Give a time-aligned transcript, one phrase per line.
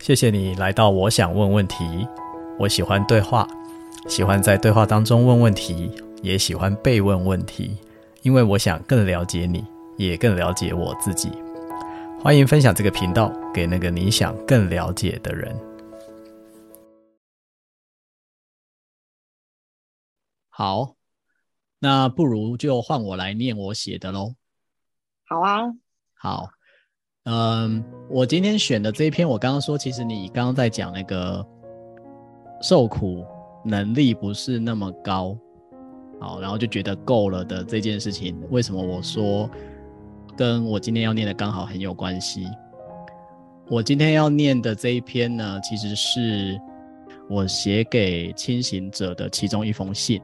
[0.00, 2.08] 谢谢你来到我想问问题。
[2.58, 3.46] 我喜欢对话，
[4.08, 5.92] 喜欢在对话当中问问题，
[6.22, 7.76] 也喜欢被问问题，
[8.22, 9.62] 因为我想更了解你，
[9.98, 11.30] 也更了解我自己。
[12.18, 15.54] 欢迎分享这个频道给那个你想更了解的人。
[20.48, 20.96] 好，
[21.78, 24.34] 那不如就换我来念我写的喽。
[25.26, 25.64] 好啊，
[26.14, 26.48] 好。
[27.32, 31.46] 嗯，我今天选的这一篇，我刚刚说，其实你刚刚在讲那个
[32.60, 33.24] 受苦
[33.64, 35.38] 能力不是那么高，
[36.18, 39.48] 好，然后就觉得够了的这件事情，为什么我说
[40.36, 42.48] 跟我今天要念的刚好很有关系？
[43.68, 46.60] 我今天要念的这一篇呢，其实是
[47.28, 50.20] 我写给清醒者的其中一封信。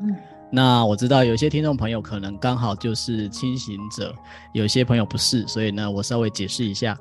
[0.00, 0.12] 嗯。
[0.54, 4.14] 那我知道有些听众朋友可能刚好就是清醒者，
[4.52, 6.96] 有些朋友不是，所以呢，我稍微解释一下，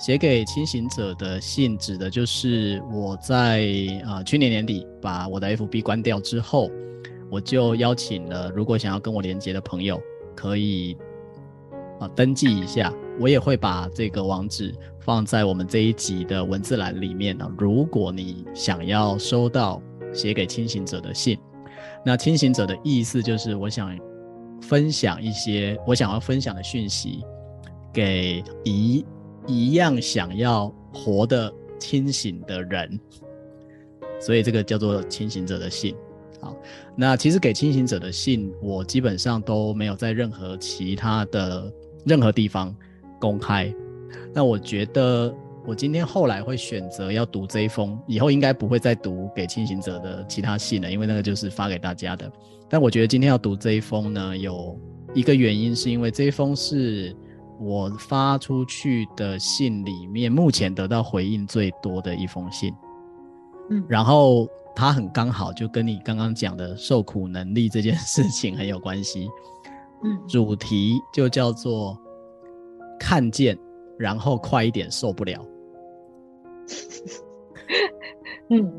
[0.00, 3.68] 写给清醒者的信指的就是我在
[4.04, 6.68] 啊、去年年底把我的 FB 关掉之后，
[7.30, 10.02] 我就邀请了如果想要跟我连接的朋友
[10.34, 10.96] 可以
[12.00, 17.48] 啊登记一下，我也会把这个网址放在我们这一集的文字栏里面呢。
[17.56, 19.80] 如果你想要收到
[20.12, 21.38] 写给清醒者的信。
[22.04, 23.96] 那清醒者的意思就是，我想
[24.60, 27.24] 分享一些我想要分享的讯息，
[27.92, 29.04] 给一
[29.46, 32.98] 一样想要活得清醒的人，
[34.20, 35.94] 所以这个叫做清醒者的信。
[36.40, 36.56] 好，
[36.96, 41.72] 那其实给清醒者的信，我基本上都没有在任何其他的
[42.04, 42.74] 任何地方
[43.20, 43.72] 公开。
[44.34, 45.34] 那我觉得。
[45.64, 52.30] 我今天后来会选择要读这一封，以后应该不会再读给清醒者的其他信了，因为那个就是发给大家的。
[52.68, 54.76] 但我觉得今天要读这一封呢，有
[55.14, 57.14] 一个原因是因为这一封是
[57.60, 62.74] 我发出去的信里面目前得到回应最多的一封信。
[63.70, 69.28] 嗯，然后它很刚好就跟你刚刚讲的受苦能力这件事情很有关系。
[70.02, 71.96] 嗯，主题就叫做
[72.98, 73.56] 看见，
[73.96, 75.40] 然后快一点受不了。
[78.50, 78.72] 嗯，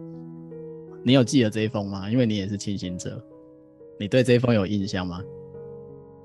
[1.03, 2.09] 你有记得这一封吗？
[2.09, 3.21] 因为你也是清醒者，
[3.99, 5.21] 你对这一封有印象吗？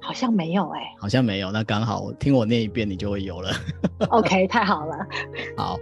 [0.01, 1.51] 好像没有哎、欸，好像没有。
[1.51, 3.51] 那刚好听我念一遍，你就会有了。
[4.11, 4.97] OK，太好了。
[5.57, 5.79] 好，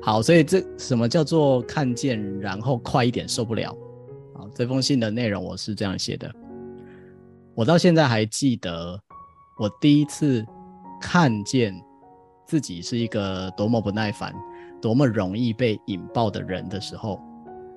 [0.00, 3.76] 好，所以这什么叫做看见，然后快一点受不了？
[4.34, 6.32] 好，这封信的内容我是这样写的，
[7.54, 8.98] 我到现在还记得
[9.58, 10.44] 我第一次
[11.00, 11.74] 看见
[12.46, 14.34] 自己是一个多么不耐烦。
[14.82, 17.18] 多么容易被引爆的人的时候，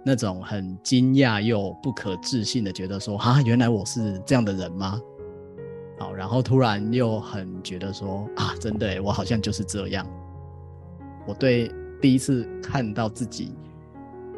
[0.04, 5.00] 那种很惊讶又不可置信的觉得说：“啊，原来我是这样的人吗？”
[6.00, 10.06] 好，然后突然又很觉得说：“啊，真的，我好像就是这样。”
[11.28, 11.72] 我对
[12.02, 13.56] 第一次看到自己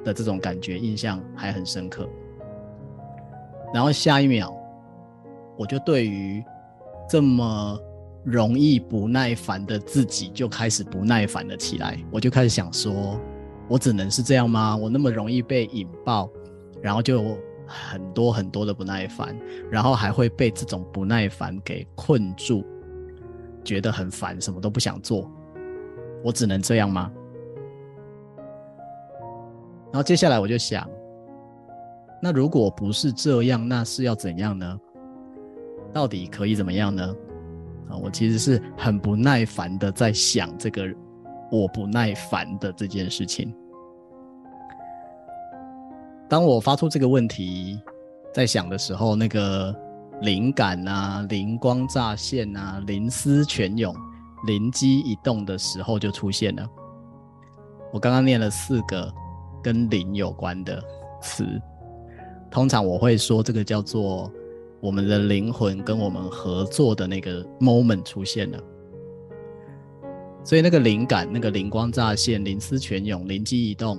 [0.04, 2.08] 的这种感觉印象还很深刻。
[3.74, 4.54] 然后下一秒，
[5.58, 6.44] 我就对于
[7.10, 7.80] 这么。
[8.30, 13.18] 容易不耐烦的自己就开始不耐烦了起来，我就开始想说，
[13.70, 14.76] 我只能是这样吗？
[14.76, 16.30] 我那么容易被引爆，
[16.82, 19.34] 然后就很多很多的不耐烦，
[19.72, 22.66] 然后还会被这种不耐烦给困住，
[23.64, 25.32] 觉得很烦，什么都不想做，
[26.22, 27.10] 我只能这样吗？
[29.86, 30.86] 然后接下来我就想，
[32.22, 34.78] 那如果不是这样，那是要怎样呢？
[35.94, 37.16] 到底可以怎么样呢？
[37.90, 40.84] 啊，我其实是很不耐烦的，在想这个
[41.52, 43.54] 我不耐烦的这件事情。
[46.30, 47.80] 当我发出这个问题，
[48.34, 49.74] 在想的时候，那个
[50.22, 53.96] 灵感啊、灵光乍现啊、灵思泉涌、
[54.46, 56.68] 灵机一动的时候就出现了。
[57.94, 59.10] 我刚刚念了四个
[59.64, 60.84] 跟灵有关的
[61.22, 61.46] 词，
[62.52, 64.32] 通常我会说这个叫做。
[64.80, 68.60] 我们的灵魂跟我们合作的那个 moment 出现了，
[70.44, 73.98] 所以那个灵感、那个灵光乍现、灵思泉涌、灵机一动，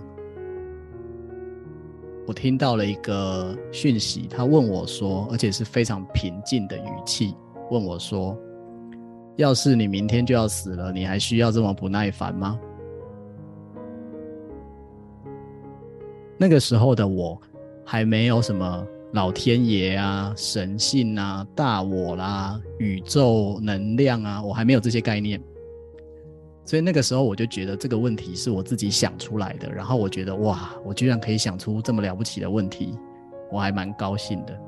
[2.29, 7.35] 我听到了一个讯息，他问我说，而且是非常平静的语气
[7.71, 8.39] 问我说
[9.37, 12.57] ：“要是你明天就要死了，你还需要这么不耐烦吗？”
[16.39, 17.37] 那个时候的我
[17.85, 18.87] 还没有什么。
[19.13, 25.43] 老天爷啊，神性啊，大我啦，宇宙能量啊，我还没有这些概念，
[26.67, 32.95] 所以那个时候我就觉得这个问题是我自己想出来的，然后我觉得哇，我居然可以想出这么了不起的问题，
[33.51, 34.61] 我还蛮高兴的。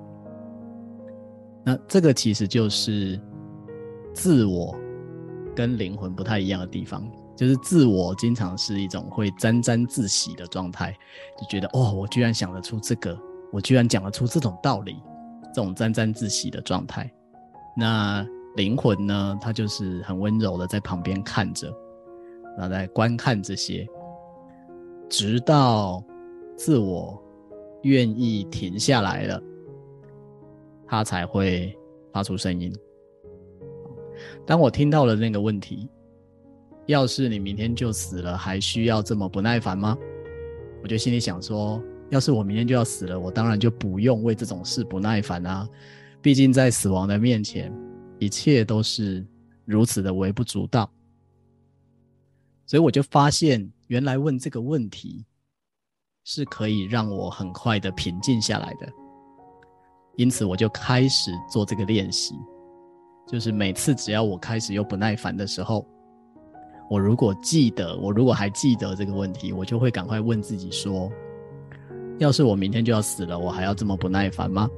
[1.63, 3.21] 那这个其实就是
[4.15, 4.75] 自我
[5.55, 7.07] 跟灵魂不太一样的地方，
[7.37, 10.97] 就是自我经常是一种会沾沾自喜的状态，
[11.39, 13.15] 就觉得哦，我居然想得出这个，
[13.53, 14.97] 我居然讲得出这种道理，
[15.55, 17.11] 这种沾沾自喜的状态。
[17.77, 18.27] 那
[18.57, 21.69] 灵魂呢，它就是很温柔的在旁边看着，
[22.57, 23.87] 然后在观看这些，
[25.09, 26.03] 直到
[26.57, 27.23] 自我
[27.83, 29.43] 愿意停下来了，
[30.87, 31.77] 它才会
[32.13, 32.73] 发出声音。
[34.47, 35.89] 当我听到了那个问题。
[36.87, 39.97] 要是你明天就死了，还需要这么不耐烦吗？
[40.83, 41.81] 我就心里想说，
[42.11, 45.69] 要是我明天就要死了，我当然就不用为这种事不耐烦啊。
[46.21, 47.73] 毕竟在死亡的面前，
[48.19, 49.27] 一切都是
[49.65, 50.91] 如此的微不足道。
[52.67, 55.25] 所以我就发现，原来问这个问题
[56.25, 58.89] 是可以让我很快的平静下来的。
[60.17, 62.35] 因此，我就开始做这个练习，
[63.27, 65.87] 就是每次只要我开始有不耐烦的时候。
[66.91, 71.11] 我如果记得，我如果还记得这个问题，我就会赶快问自己说：
[72.21, 74.71] 要是我明天就要死了，我还要这么不耐烦吗？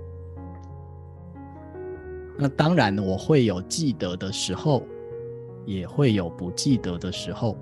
[2.38, 4.82] 那当然，我会有记得的时候，
[5.66, 7.58] 也会有不记得的时候。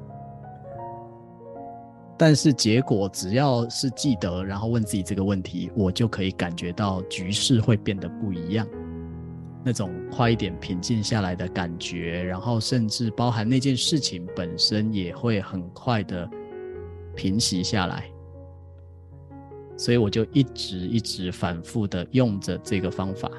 [2.18, 8.66] 但是结果，只要是记得，然后问自己这个问题，我就可以感觉到局势会变得不一样。
[9.64, 16.28] 那种快一点平静下来的感觉，然后甚至包含那件事情本身也会很快的
[17.14, 18.10] 平息下来，
[19.80, 23.30] 所以我就一直一直反复的用着这个方法。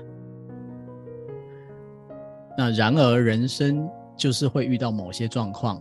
[2.58, 5.80] 那然而人生就是会遇到某些状况，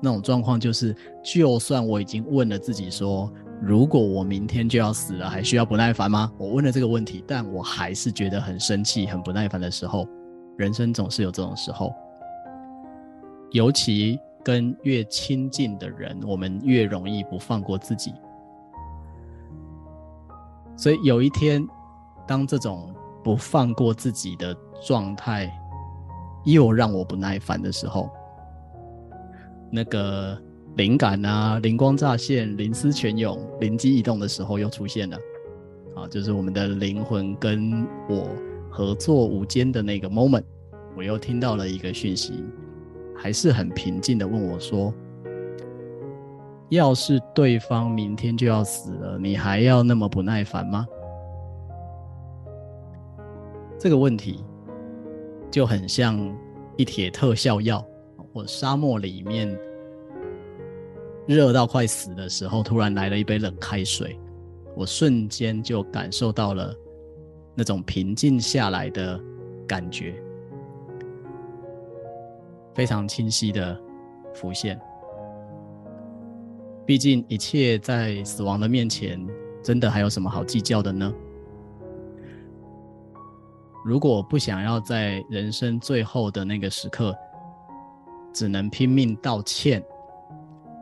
[0.00, 0.92] 那种状况就是，
[1.22, 3.32] 就算我已经问了自己说，
[3.62, 6.32] 如果我明天就要死了，还需要不耐烦吗？
[6.36, 10.08] 我问了这个问题，但我还是觉得很生气、很不耐烦的时候，
[10.58, 11.94] 人生总是有这种时候。
[13.52, 18.12] 尤其跟越亲近的人，我们越容易不放过自己。
[20.82, 21.64] 所以有一天，
[22.26, 22.92] 当这种
[23.22, 24.52] 不放过自己的
[24.84, 25.48] 状态
[26.44, 28.10] 又让我不耐烦的时候，
[29.70, 30.36] 那个。
[30.76, 35.18] 灵感啊，灵光乍现，灵思泉涌，灵机一动的时候又出现了，
[35.94, 38.26] 啊，就是我们的灵魂跟我
[38.70, 40.44] 合作无间的那个 moment，
[40.96, 42.42] 我又听到了一个讯息，
[43.14, 44.94] 还是很平静的问我说
[46.72, 50.86] ：“要是对方明天就要死了，你还要那么不耐烦吗？”
[53.78, 54.42] 这个问题
[55.50, 56.18] 就很像
[56.78, 57.84] 一帖特效药，
[58.32, 59.54] 或沙漠里面。
[61.26, 64.18] 热到快死的时候，突然来了一杯冷开水，
[64.74, 66.74] 我瞬间就感受到了
[67.54, 69.20] 那种平静下来的
[69.68, 70.14] 感觉，
[72.74, 73.78] 非常清晰的
[74.34, 74.80] 浮现。
[76.92, 79.18] 毕竟一切在死亡的面前，
[79.64, 81.10] 真的还有什么好计较的呢？
[83.82, 87.16] 如果不想要在人生最后的那个时刻，
[88.34, 89.82] 只能拼命道歉。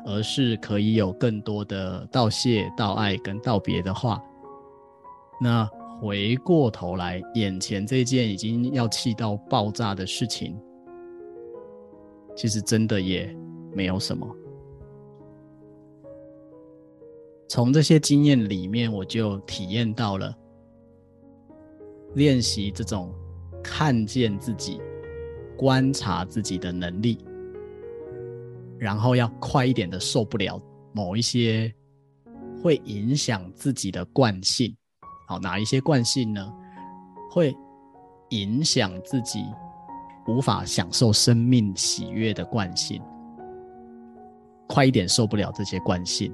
[0.05, 4.21] 而是可以有更多的道谢、道爱跟道别的话。
[5.41, 5.65] 那
[6.01, 10.59] 回过头来，眼前这件已经要气到爆炸的事情，
[12.35, 13.33] 其实真的也
[13.73, 14.27] 没有什么。
[17.51, 20.33] 从这些经验里面，我就体验到了
[22.15, 23.13] 练习这种
[23.61, 24.81] 看见自己、
[25.59, 27.19] 观察自己的能力。
[28.79, 31.75] 然后要快一点的受不了某一些
[32.63, 34.73] 会影响自己的惯性，
[35.27, 36.53] 好，哪一些惯性呢？
[37.33, 37.53] 会
[38.29, 39.45] 影响自己
[40.29, 43.03] 无法享受生命喜悦的惯性，
[44.69, 46.33] 快一点受不了这些惯性，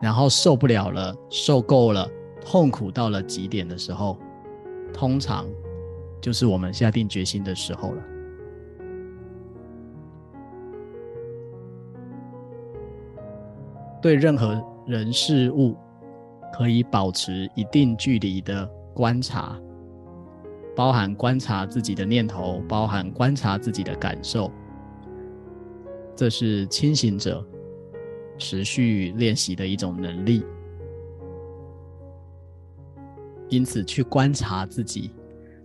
[0.00, 2.08] 然后受不了了，受够了，
[2.40, 4.16] 痛苦到了极点的时候，
[4.94, 5.46] 通常
[6.20, 8.02] 就是我们下定决心的时候了。
[14.00, 15.76] 对任何人事物，
[16.54, 19.60] 可以保持一定距离的观察，
[20.74, 24.50] 包含观察自己的念头，包含观察自己的感受。
[26.16, 27.46] 这是清醒者
[28.40, 30.42] 持续练习的一种能力。
[33.48, 35.12] 因此，去观察自己，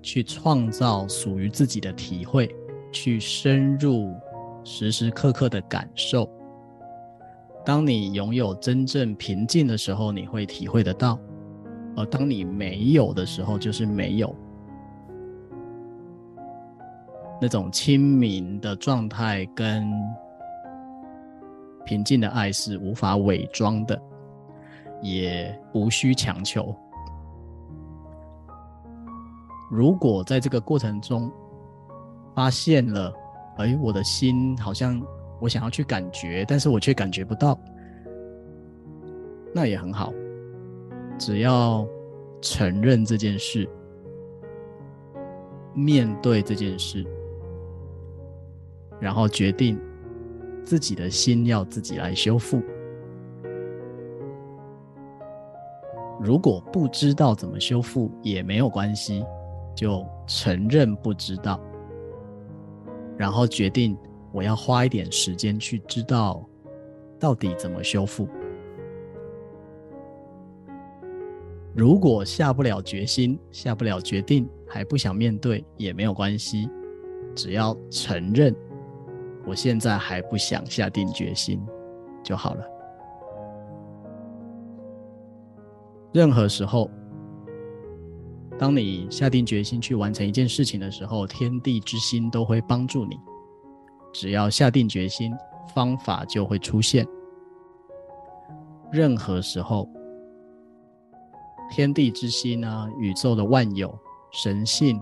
[0.01, 2.53] 去创造属于自己的体会，
[2.91, 4.13] 去深入
[4.63, 6.29] 时时刻刻的感受。
[7.63, 11.17] 当你拥有真正平静的时候，你会体会得到；
[11.95, 14.35] 而当你没有的时候，就是没有。
[17.41, 19.91] 那种清明的状态跟
[21.85, 24.01] 平静的爱是无法伪装的，
[25.01, 26.75] 也无需强求。
[29.71, 31.31] 如果在这个过程中
[32.35, 33.13] 发现了，
[33.57, 35.01] 哎，我的心好像
[35.39, 37.59] 我想要去感觉，但是我却感觉不到，
[39.53, 40.11] 那也很好，
[41.17, 41.87] 只要
[42.41, 43.67] 承认这件事，
[45.73, 47.05] 面对这件事，
[48.99, 49.79] 然后决定。
[50.65, 52.61] 自己的心要自己来修复。
[56.19, 59.23] 如果不知道怎么修复也没有关系，
[59.75, 61.61] 就承认不知道，
[63.17, 63.95] 然后决定
[64.31, 66.43] 我要花一点时间去知道
[67.19, 68.27] 到底怎么修复。
[71.75, 76.69] 如果下不了决心，下不了决定，还不想面对也没有关系，
[77.35, 78.55] 只要承认。
[79.45, 81.63] 我现在还不想下定决心
[82.23, 82.65] 就好了。
[86.11, 86.89] 任何时候，
[88.57, 93.19] 当你下定决心去完成一件事情的时候，天地之心都会帮助你。
[94.13, 95.33] 只要下定决心，
[95.73, 97.05] 方法就会出现。
[98.91, 99.89] 任何时候，
[101.69, 103.93] 天地之心啊，宇宙的万有、
[104.31, 105.01] 神性、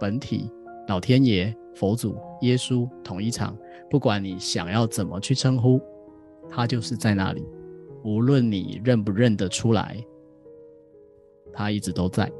[0.00, 0.52] 本体、
[0.88, 3.56] 老天爷、佛祖、耶稣、统一场。
[3.90, 5.80] 不管你想要怎么去称呼，
[6.48, 7.46] 他就是在那里。
[8.04, 10.04] 无论你认不认得出来，
[11.52, 12.30] 他一直都在。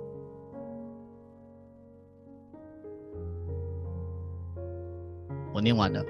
[5.54, 6.04] 我念完了。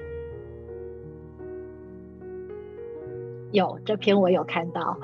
[3.51, 4.95] 有这篇我有看到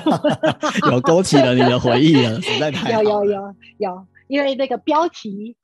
[0.90, 3.02] 有勾起了你的回忆了，实在太。
[3.02, 5.56] 有有有有，因为那个标题。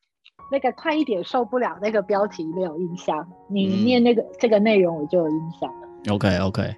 [0.51, 3.27] 那个快一点受不了，那个标题没有印象。
[3.49, 6.15] 你念那个、嗯、这个内容，我就有印象了。
[6.15, 6.75] OK OK，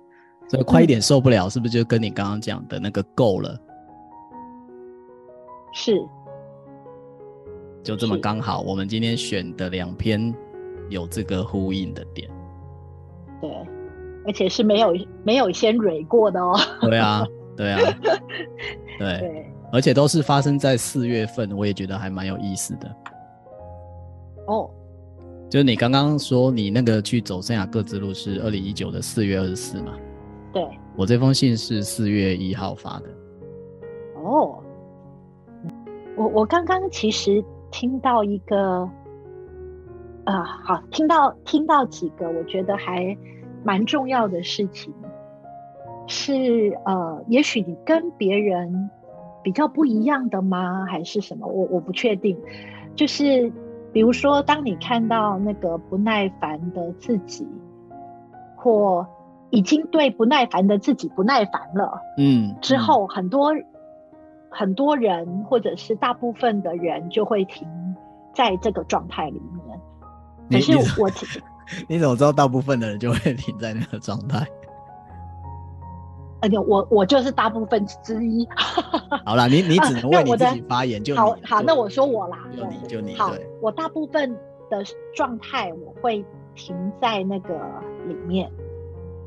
[0.48, 3.54] 所以快一点受不了，嗯、是不是就跟你刚刚讲的那个够了？
[5.74, 6.00] 是，
[7.82, 8.62] 就这么刚好。
[8.62, 10.34] 我们今天选的两篇
[10.88, 12.28] 有这个呼应的点。
[13.40, 13.50] 对，
[14.26, 16.58] 而且是没有没有先蕊过的哦。
[16.80, 17.78] 对啊，对啊，
[18.98, 22.96] 对，对，而且都是发生在四月份，我也觉得还蛮有意思的。
[24.48, 24.70] 哦，oh.
[25.50, 29.94] 就是你刚刚说你那个去走生涯各自路是二零一九的四月二十四嘛？
[30.52, 33.06] 对，我这封信是四月一号发的。
[34.16, 34.58] 哦，oh.
[36.16, 38.88] 我我刚刚其实听到一个，
[40.24, 43.16] 啊，好，听到听到几个我觉得还
[43.64, 44.92] 蛮重要的事情，
[46.06, 48.90] 是呃，也许你跟别人
[49.42, 50.86] 比较不一样的吗？
[50.86, 51.46] 还是什么？
[51.46, 52.36] 我我不确定，
[52.94, 53.52] 就是。
[53.98, 57.44] 比如说，当你看到那个不耐烦的自己，
[58.54, 59.04] 或
[59.50, 63.50] 已经对不耐烦的自己不耐烦了，嗯，之后很多
[64.48, 67.66] 很多人或者是大部分的人就会停
[68.32, 69.80] 在这个状态里面。
[70.48, 71.10] 可是我，
[71.88, 74.46] 你怎么知道大部分的人就会停在那个状态？
[76.40, 78.46] 而且我我就是大部分之一。
[79.24, 81.60] 好啦，你你只能为你自己发言，就好好。
[81.62, 83.14] 那我说我啦，就你就你。
[83.14, 84.36] 好，我大部分
[84.70, 84.82] 的
[85.14, 87.58] 状态我会停在那个
[88.06, 88.50] 里面，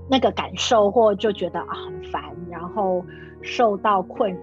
[0.09, 3.03] 那个感受或就觉得啊很烦，然后
[3.41, 4.37] 受到困，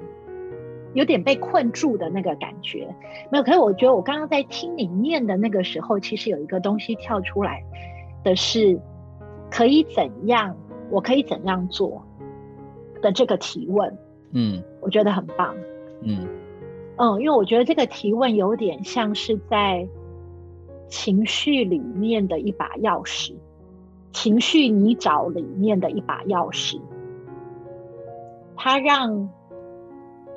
[0.95, 2.87] 有点被困住的那个感觉。
[3.31, 7.63] 没有，可是我觉得我刚刚在听你念的那个时候，其实有一个东西跳出来
[8.23, 8.79] 的是，
[9.51, 10.55] 可以怎样？
[10.91, 12.03] 我可以怎样做？
[13.03, 13.99] 的这个提问，
[14.33, 15.55] 嗯，我觉得很棒，
[16.03, 16.27] 嗯。
[17.01, 19.89] 嗯，因为我觉得这个提问有点像是在
[20.89, 23.35] 情绪里面的一把钥匙，
[24.11, 26.81] 情绪泥沼里面的一把钥匙，
[28.57, 29.29] 它让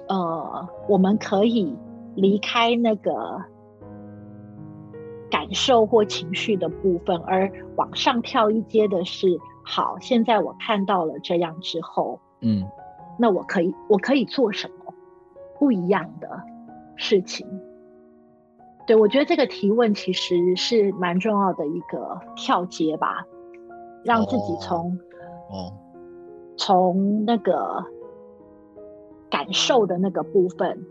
[0.07, 1.75] 呃我们可以
[2.13, 3.41] 离开那个
[5.31, 12.19] 感受或情绪的部分，而往上跳一阶的是，好，现在我看到了这样之后。
[12.41, 12.67] 嗯，
[13.19, 14.93] 那我可以，我可以做什么
[15.59, 16.27] 不一样的
[16.95, 17.47] 事情？
[18.87, 23.23] 对，我觉得这个提问其实是蛮重要的一个跳接吧，
[24.03, 24.97] 让自己从
[25.51, 25.71] 哦，
[26.57, 27.85] 从那个
[29.29, 30.83] 感受的那个部分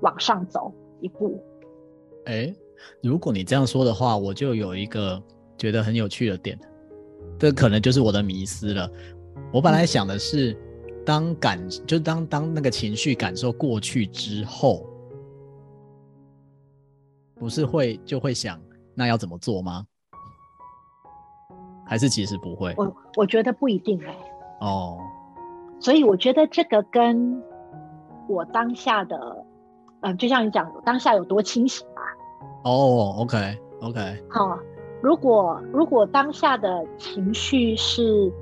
[0.00, 1.38] 往上走一步。
[2.24, 2.50] 哎，
[3.02, 5.22] 如果你这样说的话，我就有一个
[5.58, 6.58] 觉得很有趣的点，
[7.38, 8.90] 这可能就是我的迷失了。
[9.52, 10.56] 我本来想的是。
[11.04, 14.86] 嗯当感就当当那个情绪感受过去之后，
[17.34, 18.58] 不是会就会想
[18.94, 19.84] 那要怎么做吗？
[21.86, 22.72] 还是其实不会？
[22.78, 24.66] 我我觉得不一定哎、欸。
[24.66, 24.98] 哦，
[25.78, 27.42] 所以我觉得这个跟
[28.26, 29.16] 我当下的，
[30.00, 32.00] 嗯、呃，就像你讲，当下有多清醒吧。
[32.64, 34.24] 哦，OK，OK。
[34.30, 34.58] 好，
[35.02, 38.32] 如果如果当下的情绪是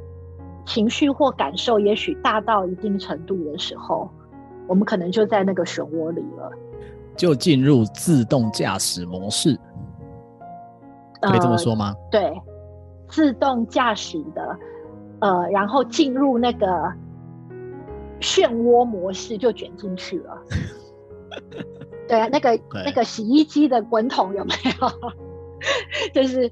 [0.66, 4.10] 情绪或感受，也许大到一定程度的时候，
[4.66, 6.50] 我们可能就在那个漩涡里了，
[7.16, 9.58] 就进入自动驾驶模式，
[11.20, 11.94] 可以这么说吗？
[11.96, 12.42] 呃、对，
[13.08, 14.58] 自动驾驶的。
[15.20, 16.66] 呃，然后进入那个
[18.20, 20.36] 漩涡模式就卷进去了。
[22.08, 24.88] 对啊，那个那个洗衣机的滚筒有没有？
[26.12, 26.50] 就是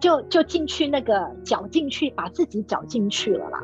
[0.00, 3.60] 就就进去那个搅进去，把自己搅进去了啦。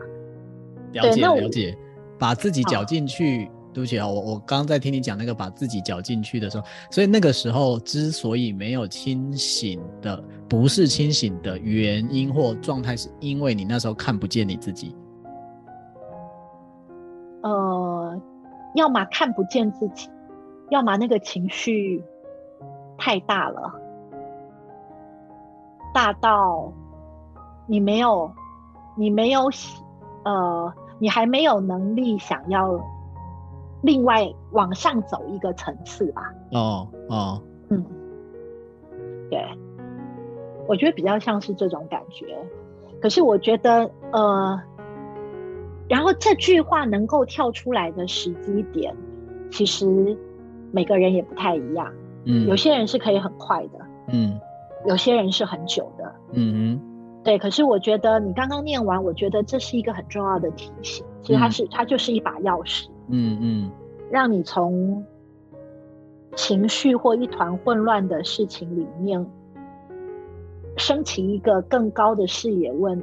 [0.92, 1.76] 了解了解，
[2.18, 3.50] 把自己搅进去。
[3.72, 14.96] 对不起啊，我我刚刚在听你讲那个把自己搅进去的时候，所以那个时候之所以没有清醒的，不是清醒的原因或状态，是因为你那时候看不见你自己。
[17.42, 18.18] 呃，
[18.76, 20.08] 要么看不见自己，
[20.70, 22.02] 要么那个情绪
[22.96, 23.70] 太大了，
[25.96, 26.70] 大到
[27.66, 28.30] 你没有，
[28.98, 29.48] 你没有，
[30.26, 32.78] 呃，你还没有能力想要。
[33.80, 36.34] 另外往上走一个层次吧。
[36.52, 37.82] 哦哦，嗯，
[39.30, 39.42] 对，
[40.68, 42.26] 我觉得比较像是这种感觉。
[43.00, 44.60] 可是我觉得，呃，
[45.88, 48.94] 然后这句话能够跳出来的时机点，
[49.50, 50.14] 其实
[50.72, 51.90] 每个人也不太一样。
[52.24, 54.38] 嗯，有些人是可以很快的，嗯，
[54.86, 57.38] 有些人是很久的，嗯哼，对。
[57.38, 61.04] 可是我觉得你刚刚念完，我觉得这是一个很重要的提醒。
[61.22, 62.86] 其实它是，嗯，它就是一把钥匙。
[63.08, 63.70] 嗯嗯，
[64.10, 65.04] 让你从
[66.34, 69.24] 情绪或一团混乱的事情里面
[70.76, 73.02] 升起一个更高的视野，问：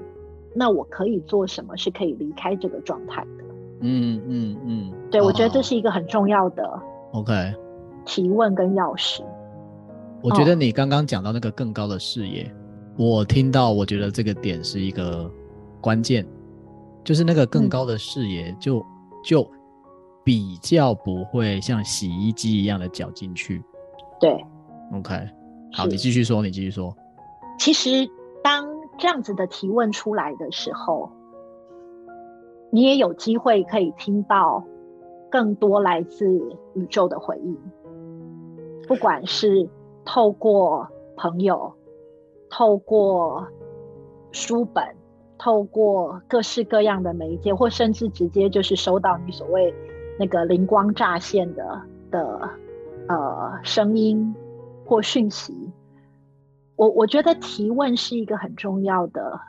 [0.54, 3.44] 那我可以做什么是可以离开这个状态的？
[3.82, 6.80] 嗯嗯嗯，对，我觉得这是一个很重要的
[7.12, 7.34] OK
[8.06, 9.22] 提问跟钥匙。
[10.24, 12.44] 我觉得你刚刚讲到那个更高的视野，
[12.98, 15.30] 哦，我听到，我觉得这个点是一个
[15.82, 16.26] 关键，
[17.04, 18.80] 就是那个更高的视野就，
[19.24, 19.52] 就、嗯、就。
[20.26, 23.62] 比较不会像洗衣机一样的搅进去，
[24.22, 24.42] 对
[24.94, 25.14] ，OK，
[25.74, 26.96] 好，你继续说，你继续说。
[27.60, 28.10] 其实
[28.42, 28.66] 当
[28.98, 31.12] 这样子的提问出来的时候，
[32.72, 34.64] 你也有机会可以听到
[35.30, 36.26] 更多来自
[36.76, 37.58] 宇宙的回应，
[38.88, 39.68] 不管是
[40.06, 41.74] 透过朋友，
[42.50, 43.48] 透过
[44.32, 44.84] 书本，
[45.38, 49.74] 透过各式各样的媒介，或甚至直接就是收到你所谓。
[50.20, 52.48] 那个灵光乍现的的
[53.08, 54.36] 呃声音
[54.86, 55.72] 或讯息，
[56.76, 59.40] 我我觉得提问是一个很重要的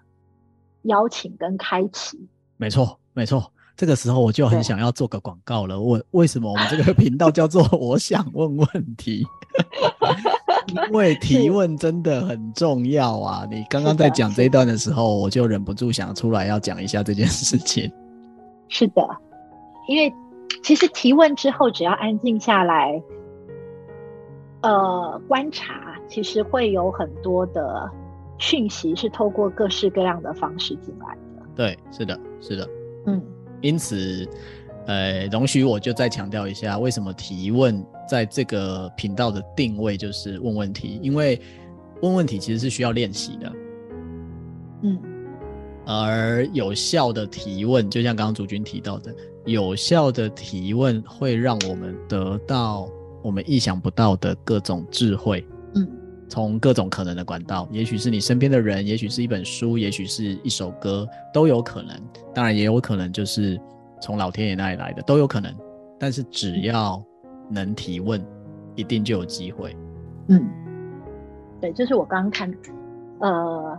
[0.84, 2.26] 邀请跟开启。
[2.56, 3.52] 没错，没错。
[3.76, 5.78] 这个时候我就很想要做个广告了。
[5.78, 9.26] 问为什么我们这个频道叫做“我想问问题”？
[10.68, 13.46] 因为提问真的很重要啊！
[13.50, 17.90] 你刚刚在讲这一段的时候，我就忍不住想出来要讲一下这件事情。
[18.68, 19.02] 是的，
[19.88, 20.12] 因为。
[20.62, 23.02] 其实提问之后，只要安静下来，
[24.62, 27.90] 呃，观察，其实会有很多的
[28.38, 31.42] 讯息是透过各式各样的方式进来的。
[31.54, 32.66] 对，是的，是的，
[33.06, 33.20] 嗯。
[33.60, 34.26] 因此，
[34.86, 40.98] 呃，容许我就再强调一下，为什么提问在这个频道的定位就是问问题？
[41.02, 41.40] 因为
[42.02, 43.52] 问问题其实是需要练习的。
[44.82, 44.98] 嗯。
[45.86, 49.14] 而有效的提问，就像刚刚主君提到的。
[49.44, 52.88] 有效的提问会让我们得到
[53.22, 55.86] 我们意想不到的各种智慧，嗯，
[56.30, 61.94] 从各种可能的管道，也许是你身边的人，也许是一本书，也许是一首歌，都有可能。
[62.34, 63.60] 当然，也有可能就是
[64.00, 65.54] 从老天爷那里来的，都有可能。
[66.00, 67.04] 但是只要
[67.48, 68.24] 能提问，
[68.74, 69.76] 一定就有机会。
[70.28, 70.44] 嗯，
[71.60, 72.54] 对，这是我刚刚看，
[73.18, 73.78] 呃，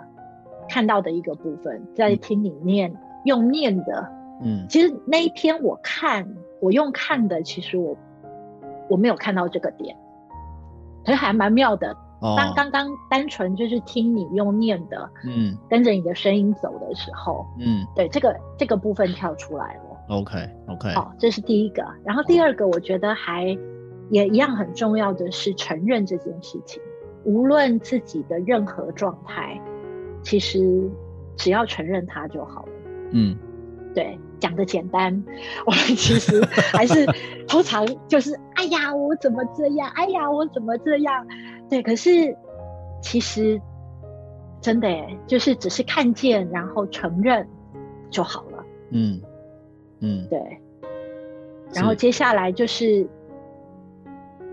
[0.69, 4.11] 看到的一个部分，在听你念，嗯，用念的。
[4.43, 6.27] 嗯，其实那一篇我看，
[6.61, 7.95] 我用看的，其实我
[8.89, 9.95] 我没有看到这个点，
[11.05, 11.95] 可是还蛮妙的。
[12.21, 19.81] 哦、当刚刚单纯就是听你用念的，嗯，跟着你的声音走的时候，嗯，对，这个这个部分跳出来了。
[20.07, 21.83] OK OK，好，这是第一个。
[22.03, 23.57] 然后第二个，我觉得还
[24.09, 26.81] 也一样很重要的是承认这件事情，
[27.23, 29.59] 无论自己的任何状态，
[30.21, 30.89] 其实
[31.35, 32.71] 只要承认它就好了。
[33.11, 33.37] 嗯。
[33.95, 35.23] 对，讲的简单，
[35.65, 37.05] 我们其实还是
[37.47, 39.89] 通常就是，哎呀，我怎么这样？
[39.95, 41.25] 哎呀，我怎么这样？
[41.69, 42.35] 对，可是
[43.01, 43.57] 其实
[44.59, 47.47] 真的耶，就是只是看见，然后承认
[48.09, 48.65] 就好了。
[48.89, 49.21] 嗯
[50.05, 50.39] 嗯，对。
[51.73, 53.05] 然后接下来就是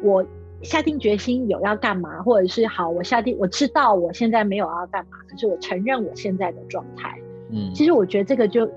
[0.03, 0.25] 我
[0.63, 7.17] 下定决心有要干嘛，或者是好，我下定我知道我现在没有要干嘛，可是我承认我现在的状态。
[7.51, 8.69] 嗯，其实我觉得这个就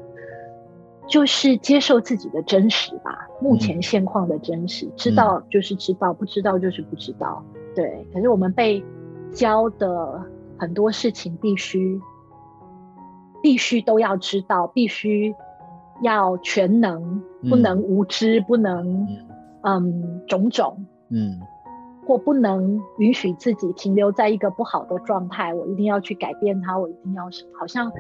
[1.08, 7.44] 就是接受自己的真实吧，目前现况的真实，嗯、知道就是知道，不知道就是不知道。
[7.74, 8.84] 对，可是我们被
[9.32, 10.22] 教的
[10.58, 12.00] 很多事情必须
[13.42, 15.34] 必须都要知道，必须
[16.02, 19.08] 要全能，不能无知，嗯、不能
[19.62, 21.40] 嗯种种，嗯，
[22.06, 27.92] 或不能允许自己停留在一个不好的状态，我一定要去改变它，我一定要什么，好像。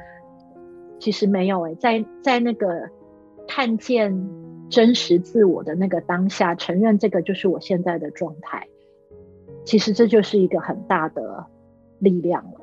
[0.97, 2.89] 其实没有诶，在在那个
[3.45, 4.27] 看见
[4.69, 8.65] 真实自我的那个当下，承认这个就是我现在的状态，
[9.65, 11.45] 其实这就是一个很大的
[11.99, 12.61] 力量了。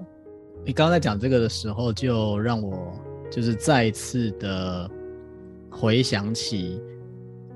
[0.65, 2.73] 你刚刚在讲这个的时候，就让我
[3.31, 4.91] 就是再一次的
[5.73, 6.81] 回想起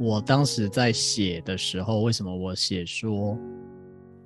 [0.00, 3.38] 我当时在写的时候，为什么我写说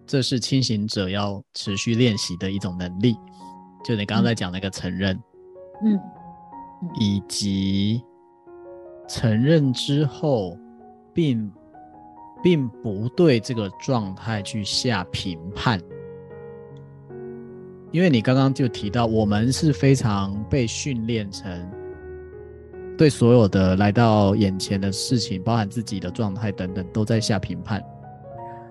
[0.06, 3.16] 这是清醒者要持续练习的一种能力，
[3.84, 5.14] 就你刚刚在讲那个承认，
[5.84, 5.94] 嗯。
[5.94, 6.00] 嗯
[6.98, 8.02] 以及
[9.06, 10.56] 承认之后，
[11.12, 11.52] 并
[12.42, 15.78] 并不对这个状态去下评判，
[17.92, 21.70] 因为你刚刚就提到，我们是非常被训练成
[23.00, 27.82] 对所有的来到眼前的事情，包含自己的状态等等，都在下评判，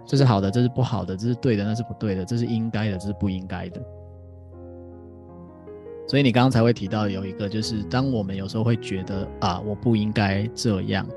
[0.06, 3.82] 这是好的，这是不好的，这是对的，那是不对的，这是应该的，这是不应该的。
[6.08, 11.08] 所以你刚刚才会提到有一个，就是当我们有时候会觉得啊，我不应该这样，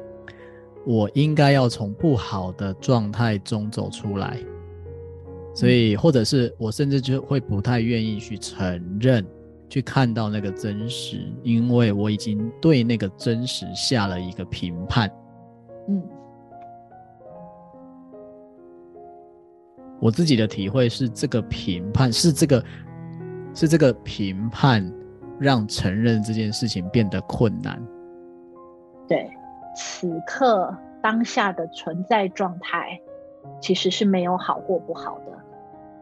[0.87, 4.39] 我应该要从不好的状态中走出来。
[5.55, 9.23] 所以，或者是我甚至就会不太愿意去承认，
[9.73, 15.11] 去看到那个真实，因为我已经对那个真实下了一个评判。
[15.89, 16.03] 嗯，
[19.99, 22.63] 我自己的体会是，这个评判是这个。
[23.55, 24.91] 是这个评判
[25.39, 27.79] 让承认这件事情变得困难。
[29.07, 29.31] 对，
[29.77, 32.99] 此刻当下的存在状态
[33.61, 35.39] 其实是没有好或不好的，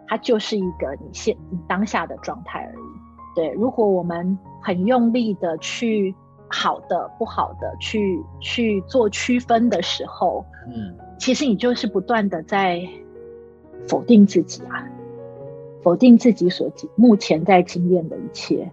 [0.06, 3.09] 它就是一个你现你当下的状态而已。
[3.40, 6.14] 对，如果我们很用力的去
[6.46, 12.86] 好的不好的去去做区分的时候，嗯，其实你就是不断的在
[13.88, 14.86] 否定自己啊。
[15.80, 18.70] 否定自己所目前在经验的一切，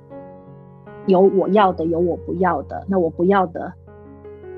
[1.05, 2.85] 有我要的，有我不要的。
[2.89, 3.71] 那我不要的，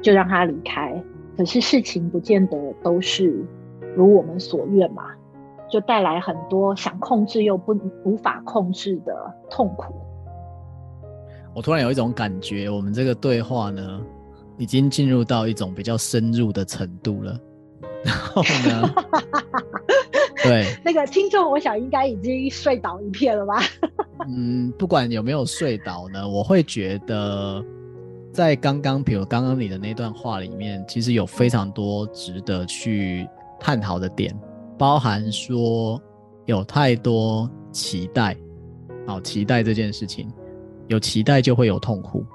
[0.01, 0.99] 就让他离开。
[1.37, 3.45] 可是事情不见得都是
[3.95, 5.11] 如我们所愿嘛，
[5.69, 9.13] 就带来很多想控制又不无法控制的
[9.49, 9.93] 痛苦。
[11.55, 14.01] 我突然有一种感觉，我们这个对话呢，
[14.57, 17.39] 已经进入到一种比较深入的程度了。
[18.03, 18.93] 然后呢？
[20.41, 23.61] 对，那个听众，我想应该已经睡倒一片了吧？
[24.25, 27.61] 嗯，不管有没有睡倒呢，我会觉得，
[28.31, 33.27] 在刚刚，比如刚刚你的那段话里面，其实有非常多值得去
[33.59, 34.33] 探讨的点，
[34.79, 36.01] 包含说
[36.45, 38.35] 有太多期待，
[39.05, 40.31] 好，期待这件事情，
[40.87, 42.25] 有期待就会有痛苦，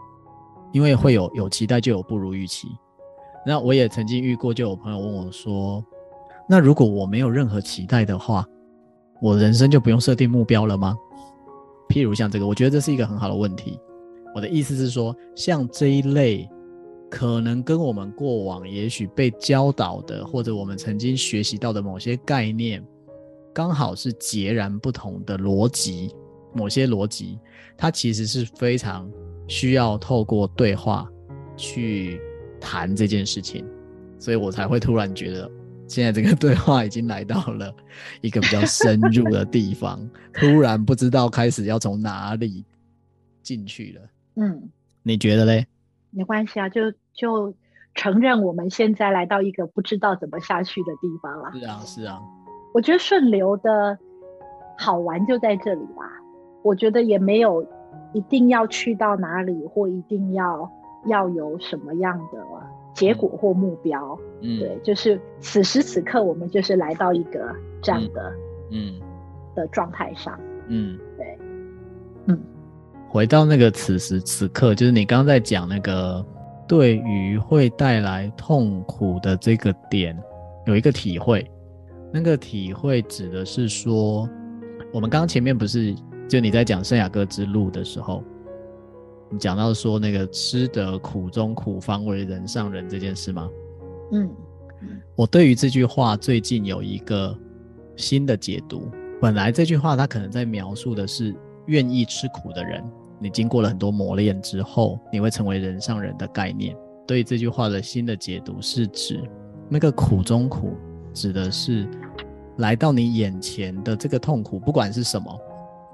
[0.70, 2.68] 因为会有有期待就有不如预期。
[3.46, 5.83] 那我也曾经遇过，就有朋友问我说。
[6.46, 8.46] 那如果我没有任何期待的话，
[9.22, 10.94] 我人生就不用设定目标了吗？
[11.88, 13.80] 譬如像这个，我觉得这是一个很好的问题。
[14.35, 16.46] 我的意思是说，像这一类
[17.10, 22.84] 可能跟我们过往也许被教导的，或者我们曾经学习到的某些概念，
[23.52, 26.14] 刚好是截然不同的逻辑。
[26.56, 27.38] 某些逻辑，
[27.76, 29.10] 它其实是非常
[29.48, 31.10] 需要透过对话
[31.56, 32.20] 去
[32.60, 33.66] 谈这件事情，
[34.20, 35.50] 所以我才会突然觉得。
[35.86, 37.70] 现在这个对话已经来到了
[38.22, 42.64] 一个比较深入的地方，突然不知道开始要从哪里
[43.42, 44.08] 进去了。
[44.36, 44.70] 嗯，
[45.02, 45.66] 你觉得嘞？
[46.14, 47.55] 没关系啊，就就
[47.94, 51.50] 承认我们现在来到一个不知道怎么下去的地方了。
[51.53, 52.20] 是啊，是啊。
[52.72, 53.98] 我觉得顺流的
[54.79, 56.11] 好玩就在这里吧。
[56.62, 57.66] 我觉得也没有
[58.12, 60.70] 一定要去到哪里，或一定要
[61.07, 62.44] 要有什么样的。
[62.94, 68.33] 结果或目标，嗯，对，就是此时此刻，我们就是来到一个这样的，
[68.70, 69.00] 嗯，
[69.53, 71.37] 的状态上，嗯，对，
[72.27, 72.40] 嗯，
[73.14, 76.27] 回到那个此时此刻，就是你刚刚在讲那个
[76.66, 80.20] 对于会带来痛苦的这个点，
[80.66, 81.48] 有一个体会，
[82.12, 84.29] 那个体会指的是说，
[84.92, 85.94] 我们刚刚前面不是
[86.29, 88.20] 就你在讲圣雅各之路的时候，
[89.31, 93.48] 你讲到说那个吃得苦中苦，方为人上人这件事吗？
[94.11, 94.29] 嗯，
[95.14, 97.33] 我对于这句话最近有一个
[97.94, 98.90] 新的解读。
[99.20, 101.33] 本来这句话它可能在描述的是
[101.66, 102.85] 愿意吃苦的人，
[103.24, 106.76] 你经过了很多磨练之后，你会成为人上人的概念。
[107.06, 109.18] 对这句话的新的解读是指
[109.66, 110.74] 那个苦中苦，
[111.14, 111.88] 指的是
[112.58, 115.40] 来到你眼前的这个痛苦，不管是什么，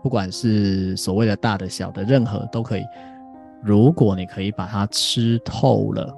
[0.02, 2.82] 不管是所谓的大的小的，任何都可以。
[3.62, 6.12] 如果你可以把它吃透了，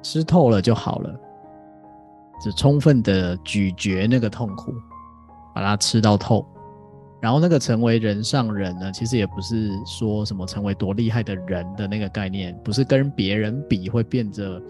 [0.00, 1.20] 吃透了就好了，
[2.42, 4.72] 只充分的咀嚼那个痛苦，
[5.54, 6.46] 把它吃到透。
[7.20, 14.60] 然后那个成为人上人呢，其实也不是说什么成为多厉害的人的那个概念，不是跟别人比会变得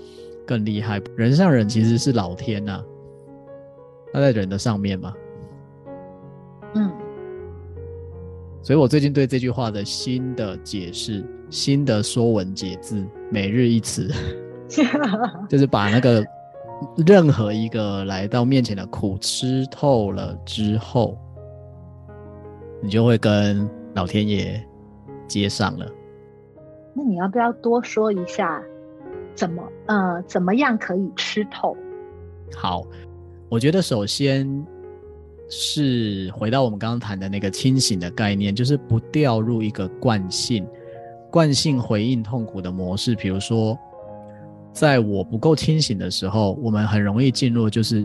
[0.47, 1.01] 更厉害。
[1.17, 2.85] 人上人其实是老天呐、啊，
[4.13, 5.15] 他在人的上面嘛。
[6.75, 6.91] 嗯。
[8.63, 11.25] 所以我最近对这句话的新的解释。
[11.49, 14.09] 新的说文解字，每日一词，
[15.51, 16.25] 就是把那个
[17.05, 21.19] 任何一个来到面前的苦吃透了之后，
[22.81, 24.63] 你就会跟老天爷
[25.27, 25.87] 接上了。
[26.95, 28.63] 那你要不要多说一下，
[29.35, 31.77] 怎么呃怎么样可以吃透？
[32.55, 32.85] 好，
[33.49, 34.67] 我觉得首先
[35.49, 40.67] 是回到我们刚刚谈的那个清醒的概念，就是不掉入一个惯性。
[41.31, 43.79] 惯性回应痛苦的模式，比如说，
[44.73, 48.05] 在我不够清醒的时候，我们很容易进入，就是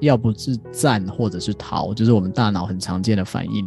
[0.00, 3.66] 要不是战或者是逃，就是我们大脑很常见的反应；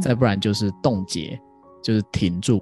[0.00, 1.38] 再不然就是冻结，
[1.82, 2.60] 就是停住。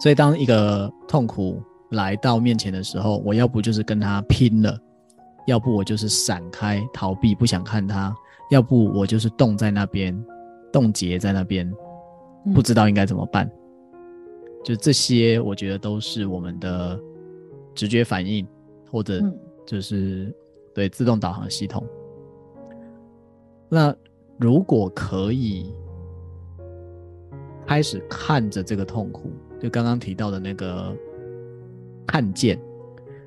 [0.00, 4.76] 所以，当一个痛苦来到面前的时候，我要不就是跟他拼了，
[5.46, 8.12] 要不我就是闪开逃避，不想看他；
[8.50, 10.14] 要不我就是冻在那边，
[10.72, 11.72] 冻结在那边，
[12.52, 13.50] 不知道应该怎么办。
[14.64, 16.98] 就这些，我觉得都是我们的
[17.74, 18.46] 直觉反应，
[18.90, 19.22] 或者
[19.66, 20.34] 就是
[20.74, 21.86] 对自动导航系统。
[23.68, 23.94] 那
[24.38, 25.72] 如果可以
[27.66, 30.96] 开始看着这个痛苦，就刚刚提到的那个
[32.06, 32.58] 看见，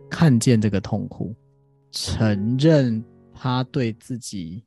[0.10, 1.36] 看见这个痛苦，
[1.91, 4.63] 承认他对自己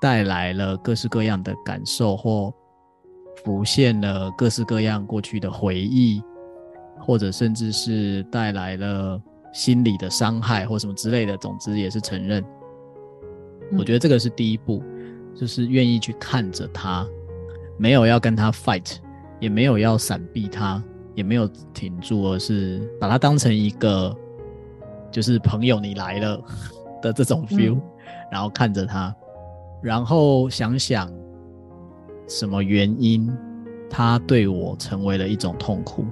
[0.00, 2.52] 带来了各式各样的感受或。
[3.44, 6.22] 浮现了各式各样过去的回忆，
[7.00, 9.20] 或者甚至是带来了
[9.52, 11.36] 心理的伤害或什么之类的。
[11.38, 12.44] 总之也是承认。
[13.76, 14.80] 我觉得这个是第一步，
[15.34, 17.04] 就是愿意去看着他，
[17.76, 18.96] 没有要跟他 fight，
[19.40, 20.82] 也没有要闪避他，
[21.14, 24.16] 也没有停住，而是把他当成一个
[25.10, 26.42] 就是朋友，你来了
[27.00, 27.80] 的这种 feel，
[28.30, 29.14] 然后看着他，
[29.82, 31.12] 然后想想。
[32.28, 33.30] 什么原因，
[33.90, 36.06] 他对我成为了一种痛苦？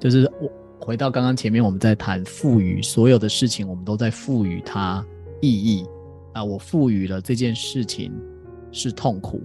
[0.00, 5.04] 就是我回到刚刚前面，我们在谈赋予所有的事情，我们都在赋予它
[5.40, 5.86] 意义
[6.32, 6.42] 啊。
[6.42, 8.12] 我赋予了这件事情
[8.72, 9.40] 是痛苦，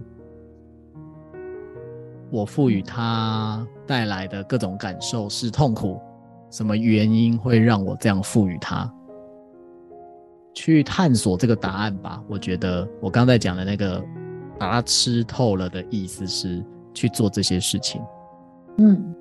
[2.31, 5.99] 我赋予它带来的各种感受是痛苦。
[6.49, 8.91] 什么原因会让我这样赋予它？
[10.53, 12.21] 去探索这个答案吧。
[12.27, 14.03] 我觉得我刚才讲的那个。
[14.59, 16.61] 把它吃透了的意思是
[16.93, 18.01] 去做这些事情，
[18.75, 19.15] 嗯，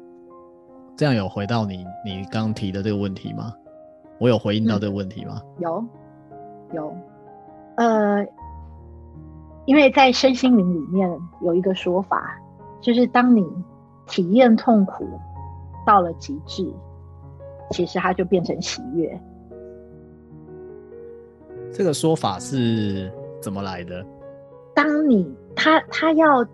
[0.96, 3.54] 这样有回到你你刚提的这个问题吗？
[4.18, 5.40] 我有回应到这个问题吗？
[5.40, 5.84] 嗯、有，
[6.74, 6.96] 有，
[7.76, 8.26] 呃，
[9.64, 11.08] 因为在身心灵里面
[11.40, 12.36] 有一个说法，
[12.80, 13.46] 就是当你
[14.06, 15.08] 体验痛苦
[15.86, 16.66] 到了极致，
[17.70, 19.20] 其实它就变成喜悦。
[21.72, 24.04] 这个说法是怎么来的？
[24.74, 26.44] 当你他他要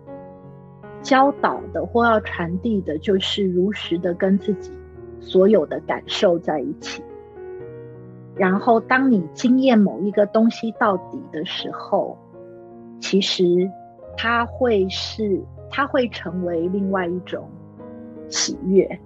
[1.01, 4.71] 教导的或要传递的，就是如实的跟自己
[5.19, 7.03] 所有的感受在一起。
[8.35, 12.17] 然后，当你经验某一个东西到底的时候，
[12.99, 13.69] 其实
[14.17, 17.49] 它会是，它会成为另外一种
[18.29, 18.99] 喜悦。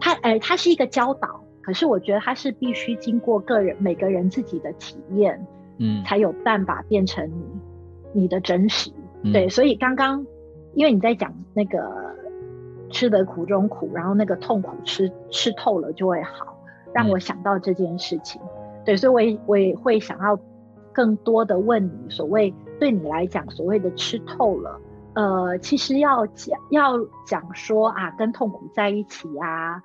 [0.00, 5.46] 它，哎，它是一个教导，可是我觉得它是必须经过个人每个人自己的体验，
[5.78, 7.44] 嗯，才有办法变成你。
[8.14, 8.92] 你的真实，
[9.32, 10.26] 对，所以刚刚
[10.74, 12.14] 因为你在讲那个
[12.90, 18.38] 吃得苦中苦，然后那个痛苦吃吃透了就会好，让我想到这件事情，
[18.84, 20.38] 对，所以我也我也会想要
[20.92, 24.78] 更多的问你，所谓对你来讲所谓的吃透了，
[25.14, 26.92] 呃，其实要讲要
[27.26, 29.82] 讲说啊，跟痛苦在一起啊，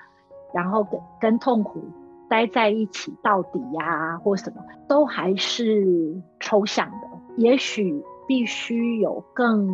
[0.54, 1.84] 然后跟跟痛苦
[2.30, 8.04] 待在一起到底呀，或什么都还是抽象的，也许。
[8.28, 9.74] 必须有更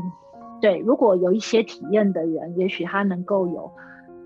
[0.62, 3.72] 对，如果有一些体验的人，也许他能够有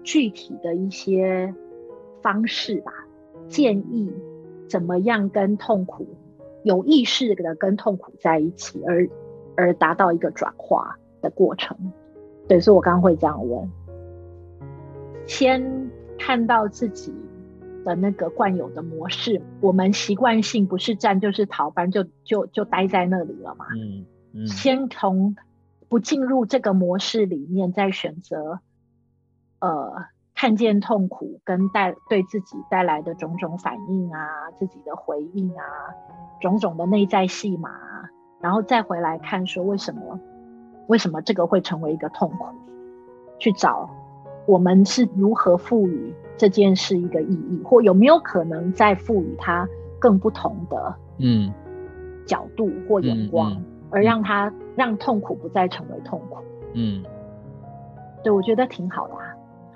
[0.04, 1.56] 具体的一些
[2.22, 2.92] 方式吧，
[3.48, 4.13] 建议
[4.68, 6.06] 怎么样跟痛苦
[6.66, 9.08] 有意识的跟痛苦在一起，而
[9.56, 11.78] 而达到一个转化的过程。
[12.48, 13.70] 对，所以我刚刚会这样问：
[15.26, 17.13] 先看到自己
[17.84, 23.66] 的那个惯有的模式，我们习惯性不是站就是逃，不然就就就待在那里了嘛。
[23.76, 24.48] 嗯嗯。
[24.48, 25.36] 先从
[25.90, 28.60] 不进入这个模式里面，再选择，
[29.60, 35.63] 呃，看见痛苦跟带对自己带来的种种反应啊，自己的回应啊，
[36.40, 37.72] 种种的内在戏码，
[38.40, 40.20] 然后再回来看说为什么，
[40.88, 42.45] 为什么这个会成为一个痛苦，
[43.39, 43.89] 去找
[44.45, 49.67] 我们是如何赋予这件事一个意义，或有没有可能再赋予它
[50.00, 51.54] 更不同的嗯
[52.26, 53.52] 角度或眼光。
[53.52, 56.36] 嗯嗯嗯而让它让痛苦不再成为痛苦。
[56.73, 57.02] 嗯，
[58.21, 59.21] 对，我觉得挺好的啊。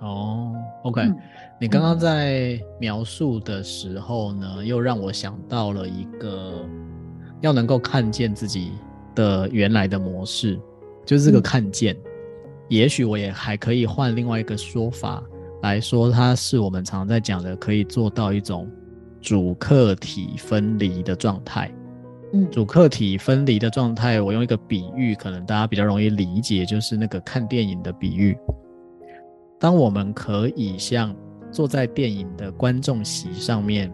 [0.02, 1.18] 哦，OK，嗯，
[1.62, 6.66] 你刚刚在描述的时候呢，嗯，又让我想到了一个
[7.40, 8.74] 要能够看见自己
[9.16, 10.60] 的原来的模式，
[11.06, 11.96] 就是这个看见。
[11.96, 12.12] 嗯，
[12.70, 15.24] 也许我也还可以换另外一个说法
[15.62, 18.70] 来说，它是我们常常在讲的，可以做到一种
[19.20, 21.72] 主客体分离的状态。
[22.34, 28.38] 嗯主客体分离的状态，我用一个比喻，可能大家比较容易理解，就是那个看电影的比喻。
[29.60, 31.14] 当我们可以像
[31.52, 33.94] 坐在电影的观众席上面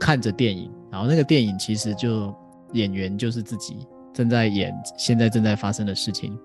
[0.00, 2.34] 看着电影，然后那个电影其实就
[2.72, 6.38] 演员就是自己正在演现在正在发生的事情，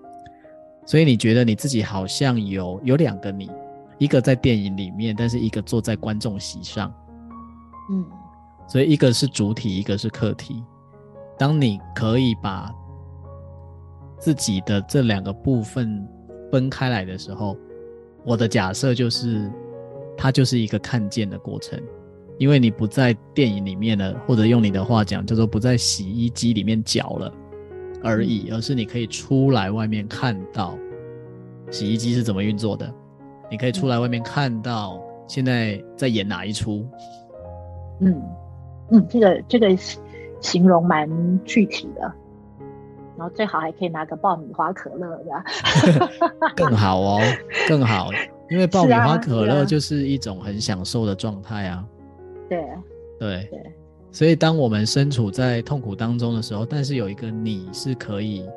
[0.86, 3.50] 所以你觉得你自己好像有有两个你，
[3.98, 6.92] 一个在电影里面，但是一个坐在观众席上，
[7.90, 8.04] 嗯。
[8.70, 10.62] 所以一个是主体，一个是客体。
[11.38, 12.70] 当你可以把
[14.18, 16.06] 自己的这两个部分
[16.52, 17.56] 分开来的时候，
[18.26, 19.50] 我的假设就是，
[20.18, 21.82] 它就是一个看见的过程，
[22.36, 27.32] 因为你不在电影里面了，或者用你的话讲，叫做不在洗衣机里面搅了
[28.02, 30.76] 而已，而是你可以出来外面看到
[31.70, 32.92] 洗衣机是怎么运作的，
[33.50, 36.86] 你可以出来外面看到现在在演哪一出，
[38.00, 38.22] 嗯。
[38.90, 39.68] 嗯，这个这个
[40.40, 41.06] 形容蛮
[41.44, 42.00] 具体的，
[43.18, 45.44] 然后最好还可以拿个爆米花可乐，对吧？
[46.56, 47.20] 更好哦，
[47.68, 48.08] 更好，
[48.48, 51.84] 因为爆米花可乐就是一种很享受的状态啊。
[52.48, 52.64] 对。
[53.18, 53.46] 对。
[53.50, 53.72] 对，
[54.10, 58.48] 所以当我们身处在痛苦当中的时候，但是有一个你是可以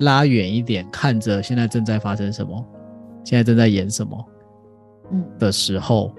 [0.00, 2.64] 拉远一点，看着现在正在发生什么，
[3.24, 4.24] 现在正在演什么，
[5.10, 6.12] 嗯的时候。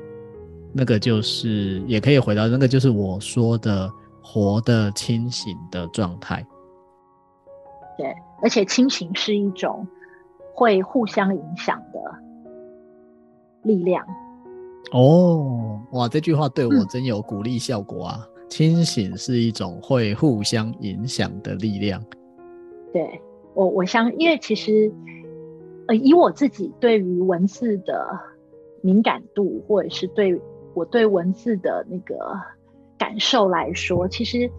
[0.78, 3.90] 那个就是，也可以回到那个，就是我说的
[4.22, 6.46] 活的清醒的状态。
[7.98, 9.88] 对，而且清醒是一种
[10.54, 12.00] 会互相影响的
[13.64, 14.06] 力量。
[14.92, 18.28] 哦，哇，这句话对我真有鼓励效果啊！
[18.36, 22.04] 嗯，清醒是一种会互相影响的力量。
[22.94, 23.20] 对，
[23.54, 24.92] 我，我相，因为其实，
[25.88, 28.20] 呃，以我自己对于文字的
[28.82, 30.42] 敏感度，或者是对。
[30.76, 32.38] 我对文字的那个
[32.98, 34.52] 感受来说，其实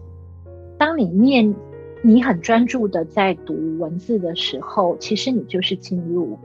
[0.75, 1.53] 当你念，
[2.01, 6.35] 你很专注的在读文字的时候，其实你就是进入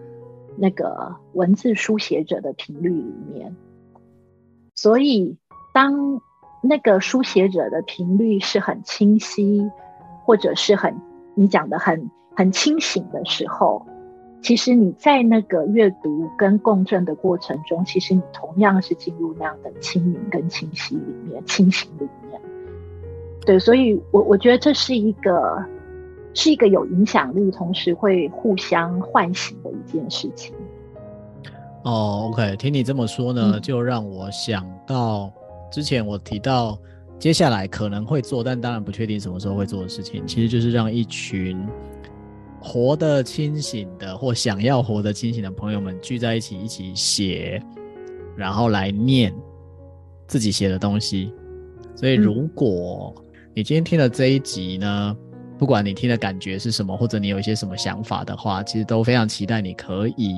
[0.59, 3.57] 那个文字书写者的频率里面。
[4.83, 5.37] 所以，
[5.73, 6.21] 当
[6.61, 9.71] 那个书写者的频率是很清晰，
[10.25, 11.01] 或者是很
[11.37, 13.87] 你讲的很很清醒的时候。
[14.41, 22.41] 其实你在那个阅读跟共振的过程中，其实你同样是进入那样的清明跟清晰里面、清醒里面。
[23.47, 25.65] 对，所以我我觉得这是一个
[26.35, 30.53] 是一个有影响力，同时会互相唤醒的一件事情。
[31.85, 35.33] 哦，OK，听你这么说呢，就让我想到
[35.71, 36.79] 之前我提到
[37.19, 41.67] 接下来可能会做，但当然不确定什么时候会做的事情，其实就是让一群。
[42.65, 47.61] 活得清醒的，或想要活得清醒的朋友们聚在一起，一起写，
[48.37, 49.35] 然后来念
[50.29, 51.35] 自己写的东西。
[51.97, 53.13] 所以，如果
[53.53, 55.17] 你今天听了这一集呢，
[55.59, 60.37] 不管你听的感觉是什么，或者你有一些什么想法的话，其实都非常期待你可以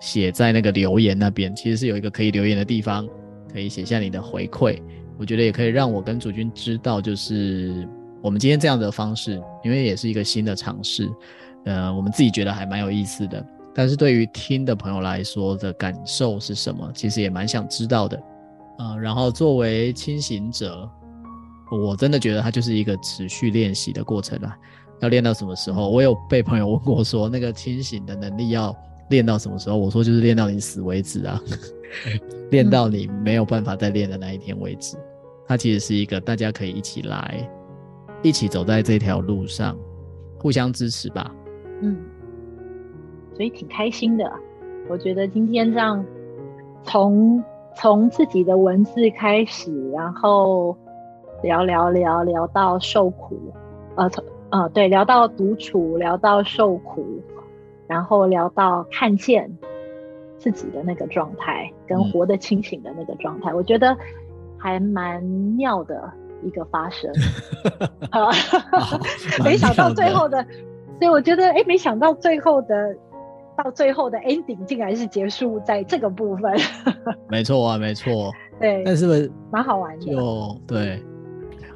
[0.00, 1.54] 写在那个留言那边。
[1.54, 3.08] 其实是有一个可以留言的地方，
[3.52, 4.80] 可以写下你的回馈。
[5.18, 7.88] 我觉得也可以让我跟主君知道，就是。
[8.22, 11.08] 我们今天这样的方式，因为也是一个新的尝试，
[11.64, 13.46] 呃，我们自己觉得还蛮有意思的。
[13.72, 16.90] 但是对于听的朋友来说的感受是什么？
[16.92, 18.20] 其实也蛮想知道的。
[18.78, 20.90] 呃，然后作为清醒者，
[21.70, 24.56] 我真的觉得它就是一个持续练习的过程啦。
[25.02, 25.88] 要练到什么时候？
[25.88, 28.74] 我有被朋友问过说，那个清醒的能力要
[29.08, 29.76] 练到什么时候？
[29.76, 31.40] 我说就是练到你死为止啊，
[32.50, 34.96] 练到你没有办法再练的那一天为止。
[35.46, 37.48] 它其实是一个大家可以一起来，
[38.22, 39.76] 一起走在这条路上，
[40.38, 41.32] 互相支持吧。
[41.82, 41.96] 嗯，
[43.34, 44.28] 所以挺开心的。
[44.88, 46.04] 我觉得今天这样
[46.82, 47.42] 从
[47.76, 50.76] 从自己的文字开始，然后
[51.42, 53.38] 聊聊聊聊到受苦，
[53.94, 57.04] 呃，从呃对，聊到独处，聊到受苦。
[57.88, 59.50] 然后聊到看见
[60.38, 63.96] 自己的那个状态，跟活得清醒的那个状态，嗯、我觉得
[64.58, 66.10] 还蛮妙的
[66.42, 67.10] 一个发生。
[69.44, 70.42] 没想到最后的，
[70.98, 72.96] 所以我觉得，哎，没想到最后的，
[73.56, 76.52] 到最后的 ending 竟然是结束在这个部分。
[77.30, 78.32] 没错啊，没错。
[78.60, 80.06] 对，但是不是蛮好玩的？
[80.06, 81.02] 就对，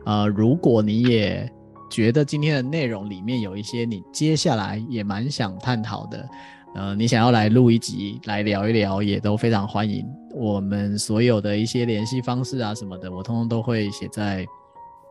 [0.05, 1.51] 呃，如果你也。
[1.91, 6.29] 觉得今天的内容里面有一些你接下来也蛮想探讨的，
[6.77, 10.07] 呃，你想要来录一集来聊一聊，也都非常欢迎。
[10.33, 14.47] 我们所有的一些联系方式啊什么的，我通通都会写在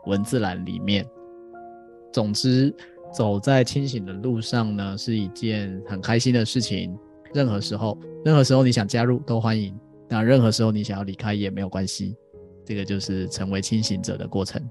[0.05, 1.05] 文字栏里面。
[2.13, 2.73] 总之，
[3.13, 6.97] 走在清醒的路上呢，是一件很开心的事情。
[7.33, 9.77] 任何时候，任何时候你想加入都欢迎，
[10.07, 12.15] 那任何时候你想要离开也没有关系。
[12.65, 14.61] 这个就是成为清醒者的过程。